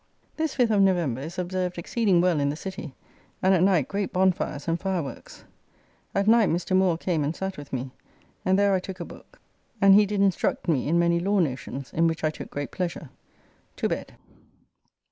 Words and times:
This 0.35 0.55
5th 0.55 0.71
of 0.71 0.81
November 0.81 1.21
is 1.21 1.37
observed 1.37 1.77
exceeding 1.77 2.21
well 2.21 2.39
in 2.39 2.49
the 2.49 2.55
City; 2.55 2.95
and 3.43 3.53
at 3.53 3.61
night 3.61 3.87
great 3.87 4.11
bonfires 4.11 4.67
and 4.67 4.79
fireworks. 4.79 5.43
At 6.15 6.25
night 6.27 6.49
Mr. 6.49 6.75
Moore 6.75 6.97
came 6.97 7.23
and 7.23 7.35
sat 7.35 7.55
with 7.55 7.71
me, 7.71 7.91
and 8.43 8.57
there 8.57 8.73
I 8.73 8.79
took 8.79 8.99
a 8.99 9.05
book 9.05 9.39
and 9.79 9.93
he 9.93 10.07
did 10.07 10.19
instruct 10.21 10.67
me 10.67 10.87
in 10.87 10.97
many 10.97 11.19
law 11.19 11.37
notions, 11.37 11.93
in 11.93 12.07
which 12.07 12.23
I 12.23 12.31
took 12.31 12.49
great 12.49 12.71
pleasure. 12.71 13.11
To 13.75 13.87
bed. 13.87 14.15